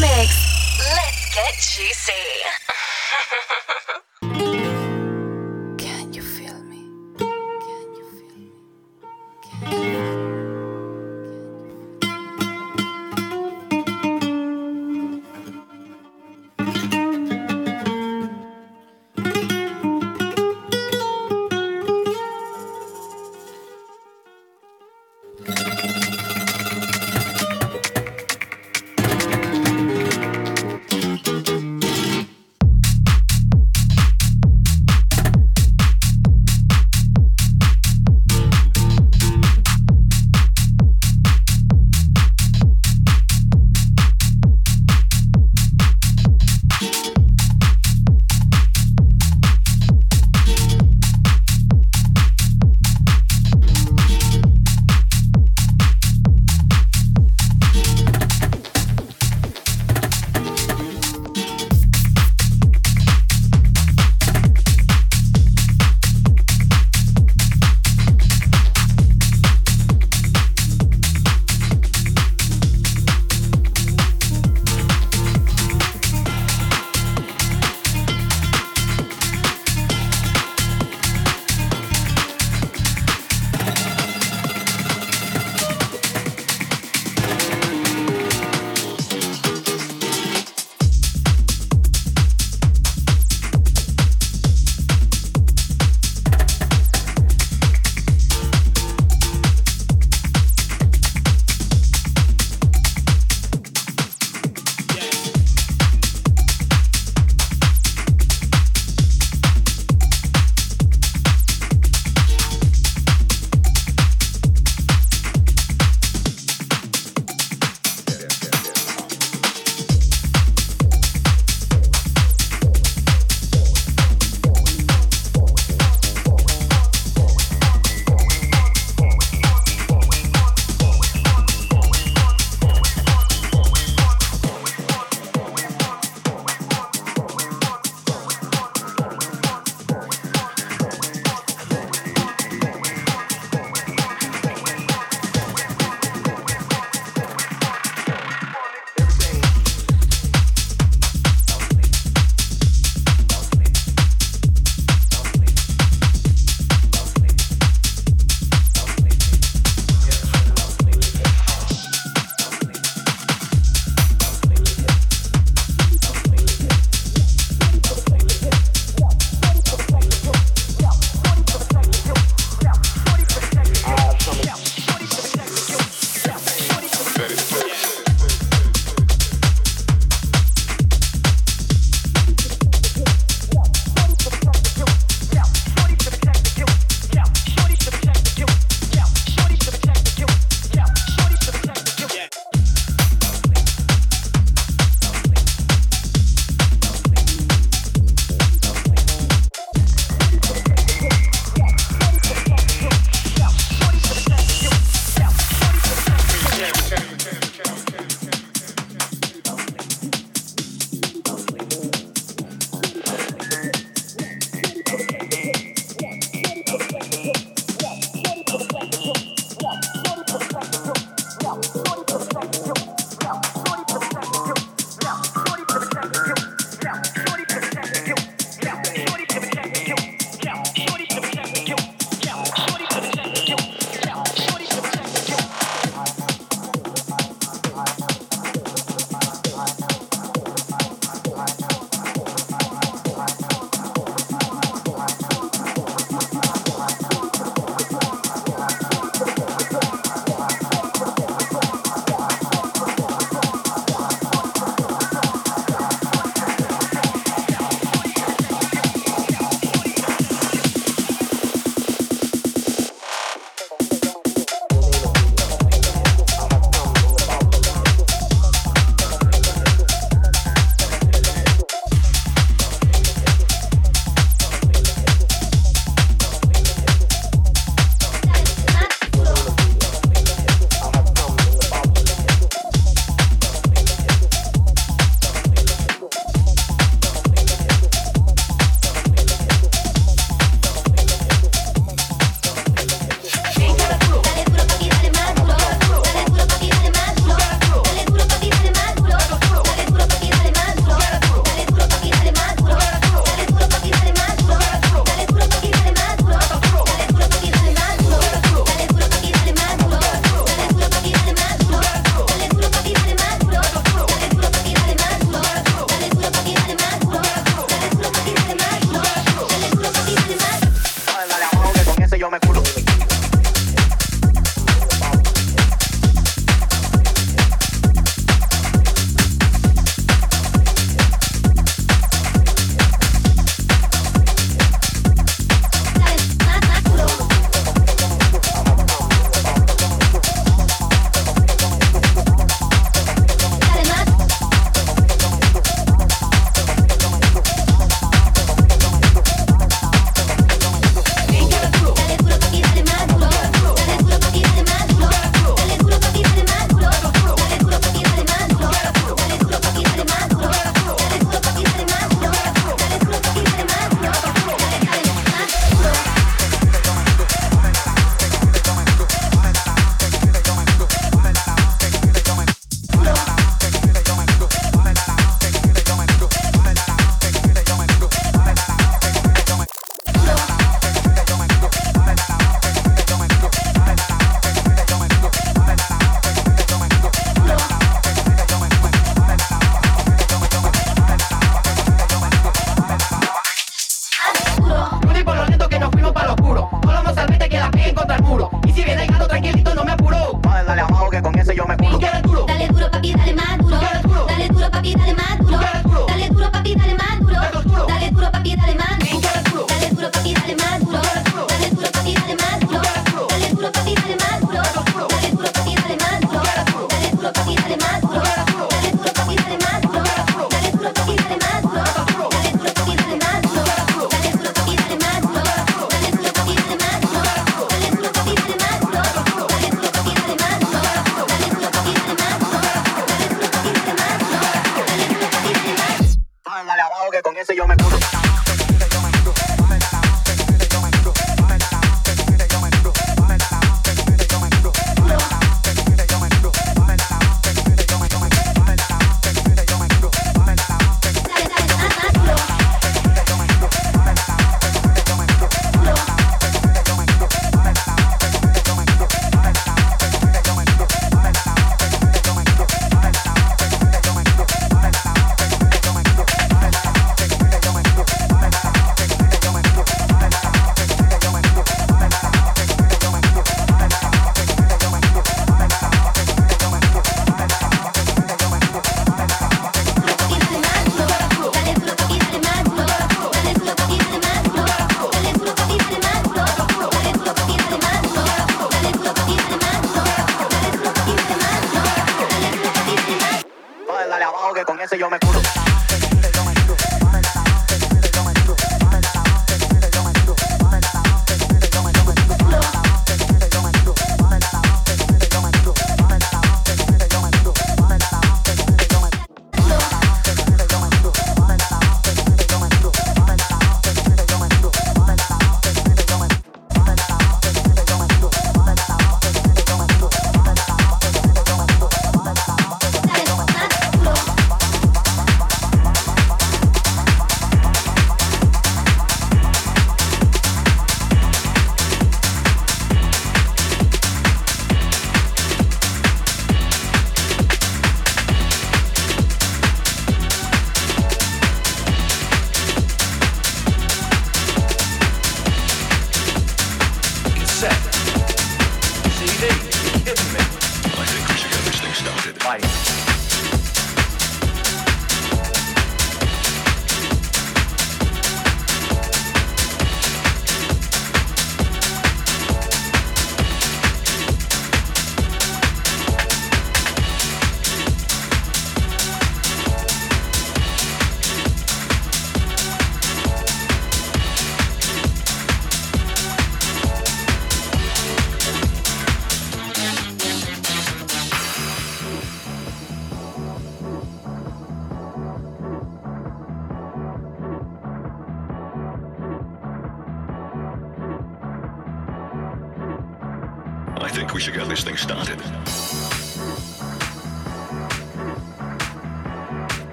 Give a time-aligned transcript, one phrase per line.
[0.00, 0.32] mix.
[0.78, 2.12] Let's get juicy.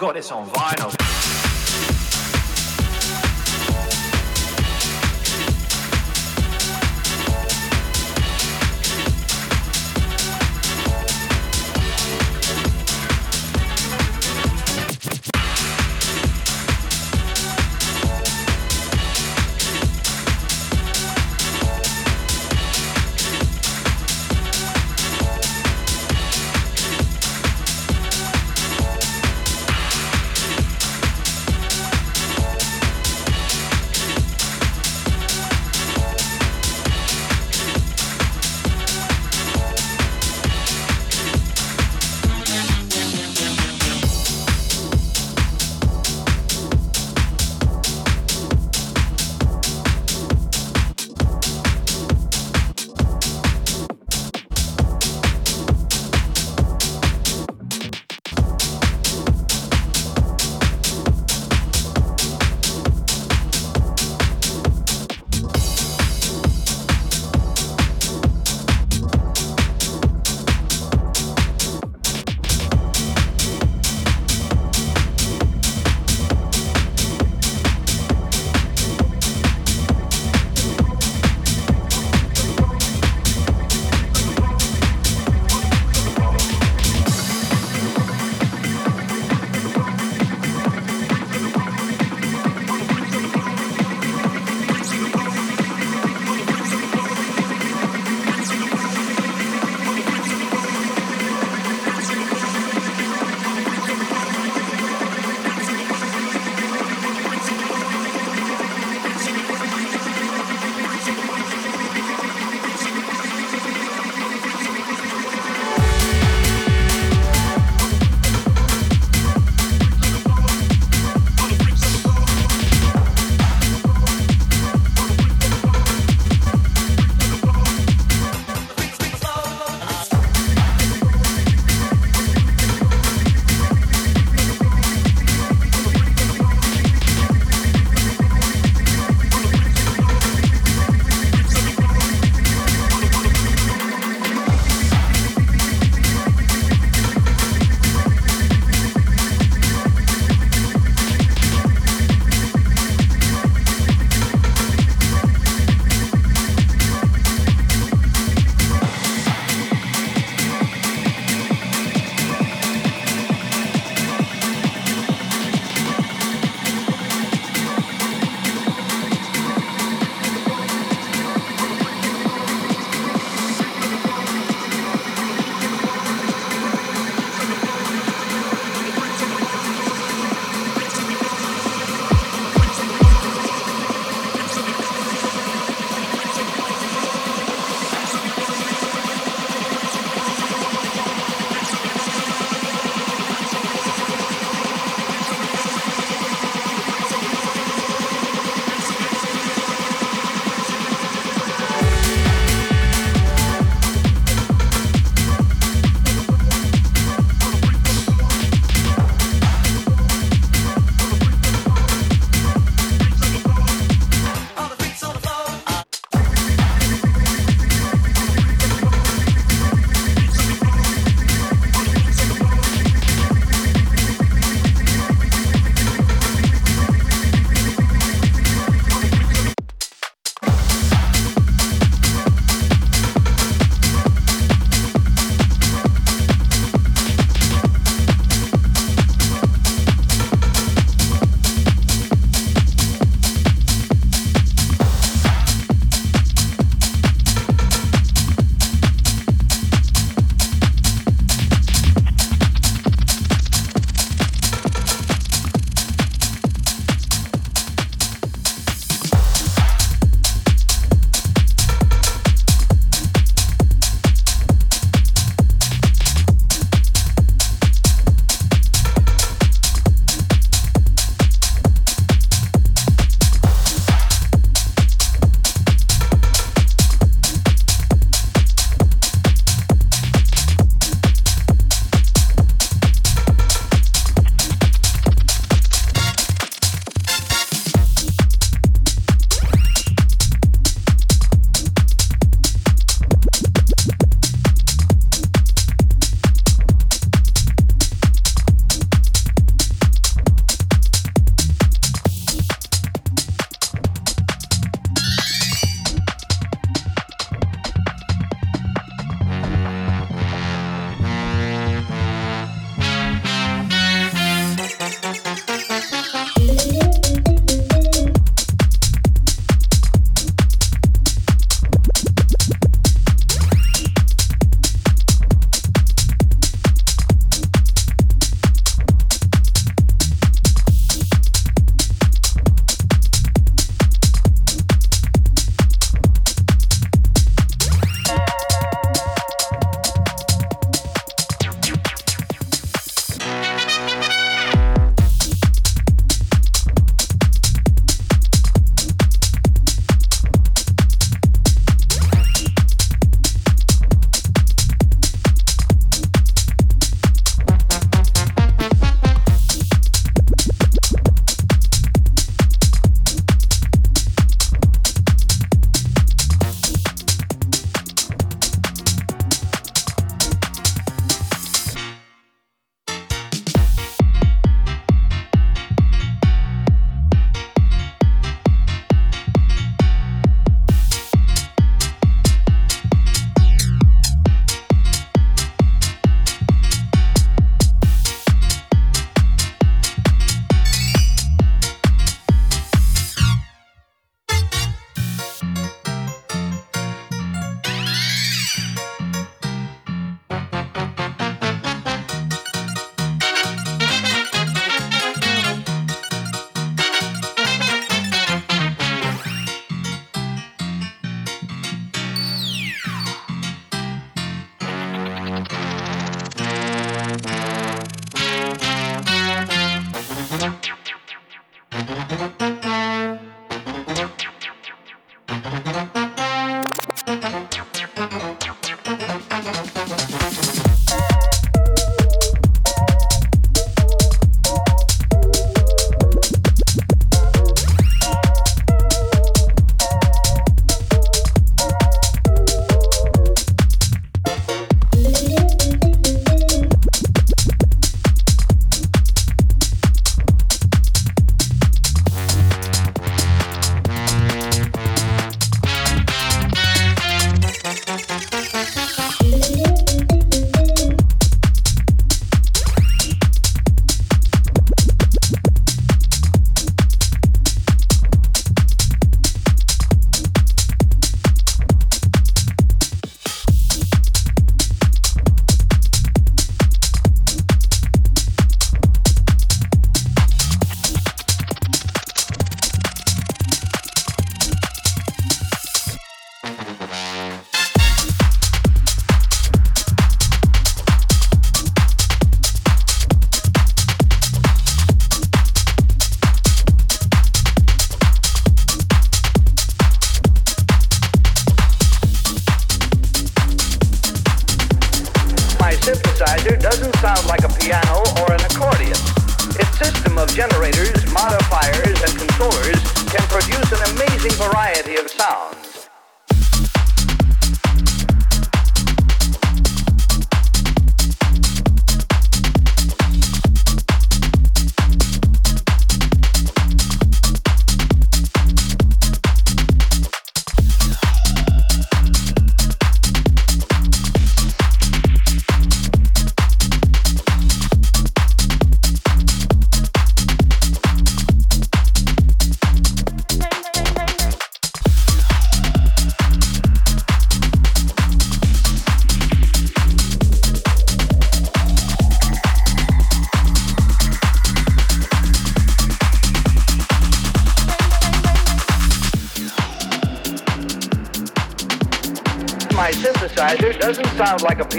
[0.00, 0.99] got this on vinyl.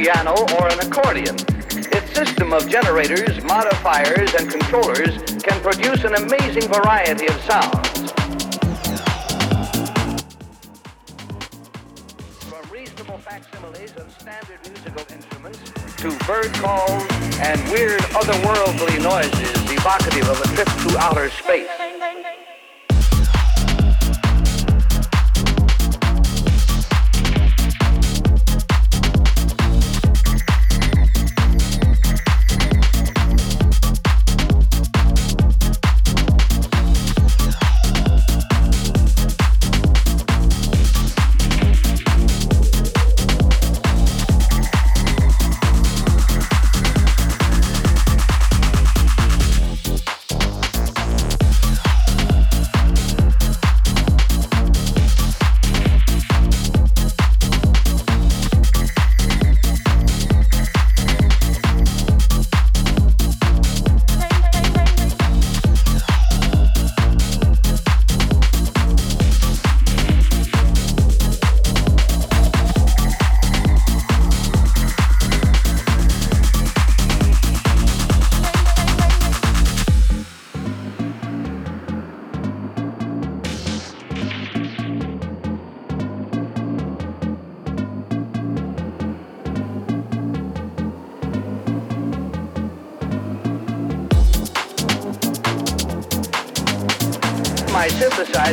[0.02, 1.36] Piano or an accordion.
[1.70, 8.12] Its system of generators, modifiers, and controllers can produce an amazing variety of sounds.
[12.50, 15.60] From reasonable facsimiles of standard musical instruments
[15.98, 17.06] to bird calls
[17.40, 22.41] and weird otherworldly noises evocative of a trip to outer space.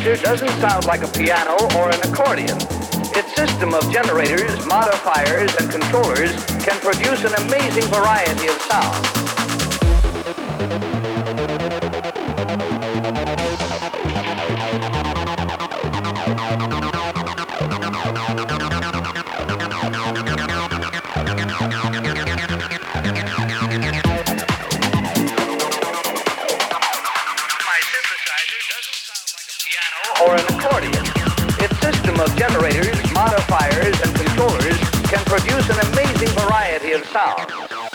[0.09, 2.57] Synthesizer doesn't sound like a piano or an accordion.
[3.16, 6.33] Its system of generators, modifiers, and controllers
[6.64, 9.28] can produce an amazing variety of sounds.
[37.09, 37.88] Universal.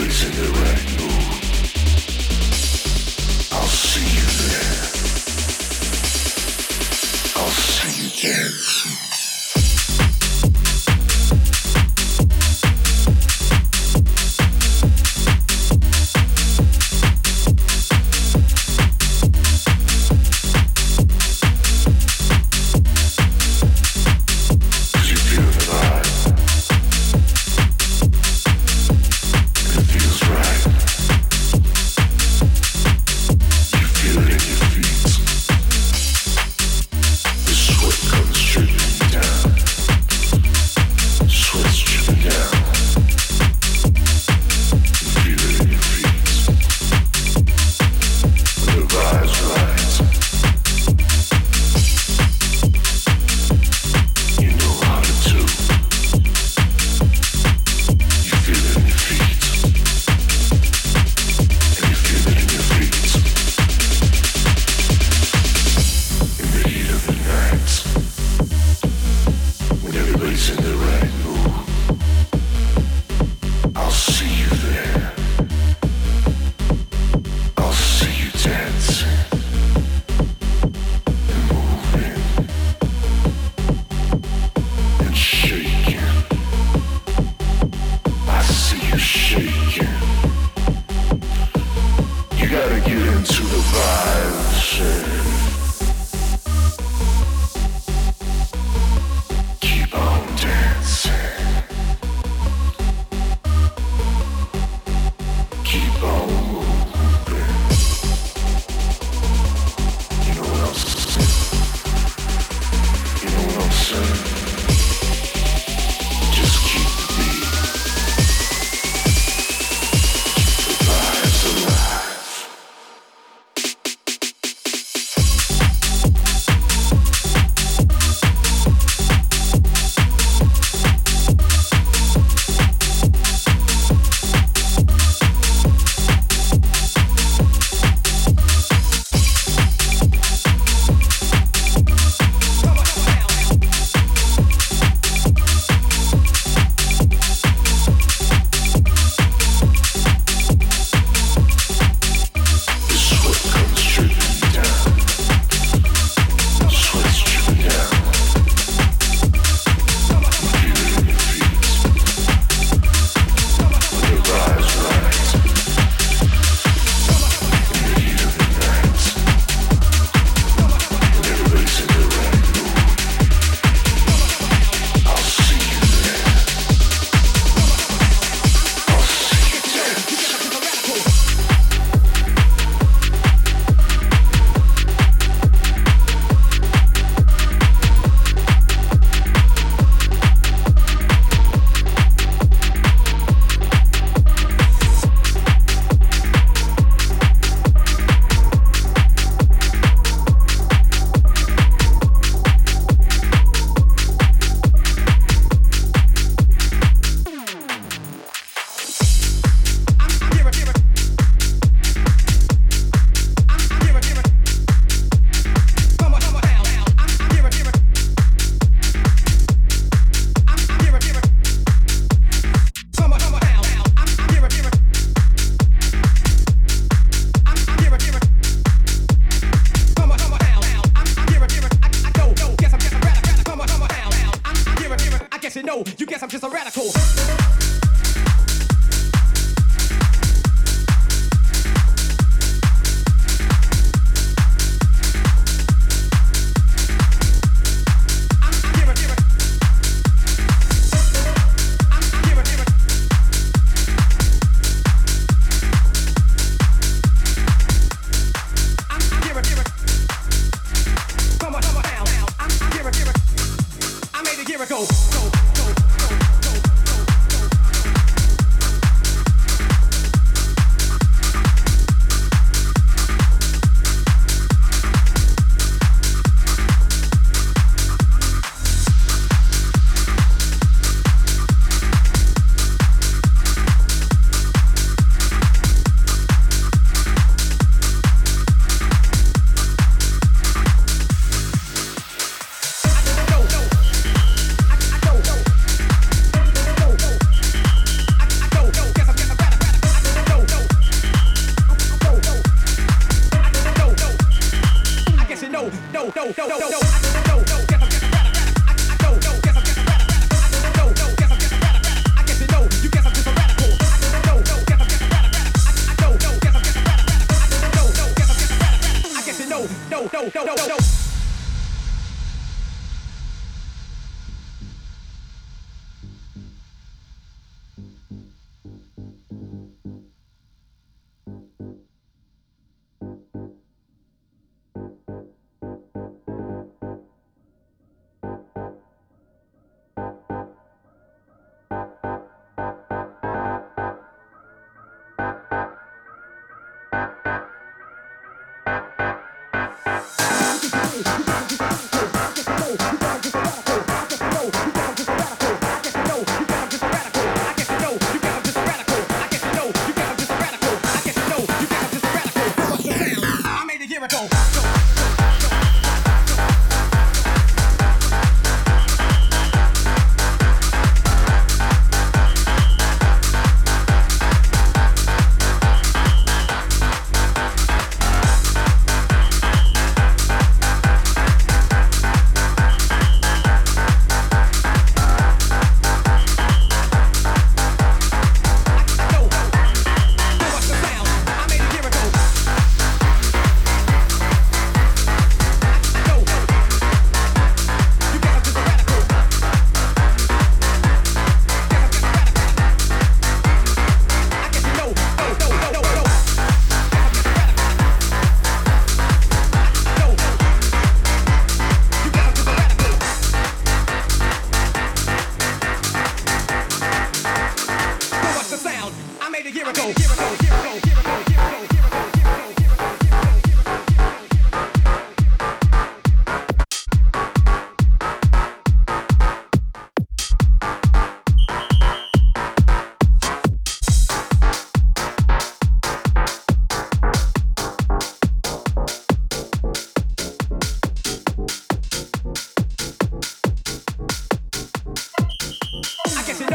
[0.00, 0.87] It's in the rain.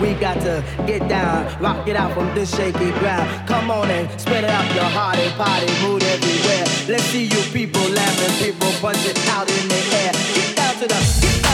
[0.00, 3.48] We got to get down, rock it out from this shaky ground.
[3.48, 6.64] Come on and spread it out your heart and party mood everywhere.
[6.88, 10.12] Let's see you people laughing, people punching out in the air.
[10.34, 11.47] Get down to the,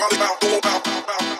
[0.00, 1.39] body bound, all about, about, about.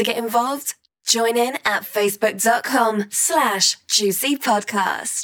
[0.00, 0.74] To get involved?
[1.06, 5.19] Join in at facebook.com slash juicy podcast.